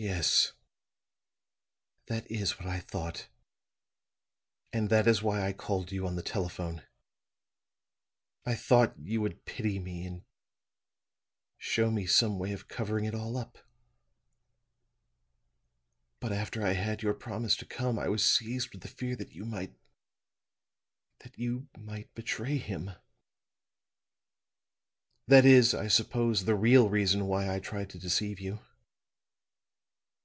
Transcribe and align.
"Yes; 0.00 0.52
that 2.06 2.30
is 2.30 2.56
what 2.56 2.68
I 2.68 2.78
thought, 2.78 3.26
and 4.72 4.90
that 4.90 5.08
is 5.08 5.24
why 5.24 5.44
I 5.44 5.52
called 5.52 5.90
you 5.90 6.06
on 6.06 6.14
the 6.14 6.22
telephone. 6.22 6.84
I 8.46 8.54
thought 8.54 8.94
you 9.02 9.20
would 9.20 9.44
pity 9.44 9.80
me 9.80 10.06
and 10.06 10.22
show 11.56 11.90
me 11.90 12.06
some 12.06 12.38
way 12.38 12.52
of 12.52 12.68
covering 12.68 13.06
it 13.06 13.14
all 13.16 13.36
up. 13.36 13.58
But 16.20 16.30
after 16.30 16.64
I 16.64 16.74
had 16.74 17.02
your 17.02 17.12
promise 17.12 17.56
to 17.56 17.66
come, 17.66 17.98
I 17.98 18.06
was 18.06 18.24
seized 18.24 18.70
with 18.72 18.82
the 18.82 18.86
fear 18.86 19.16
that 19.16 19.32
you 19.32 19.44
might 19.44 19.74
that 21.24 21.36
you 21.36 21.66
might 21.76 22.14
betray 22.14 22.58
him. 22.58 22.90
That 25.26 25.44
is, 25.44 25.74
I 25.74 25.88
suppose, 25.88 26.44
the 26.44 26.54
real 26.54 26.88
reason 26.88 27.26
why 27.26 27.52
I 27.52 27.58
tried 27.58 27.90
to 27.90 27.98
deceive 27.98 28.38
you. 28.38 28.60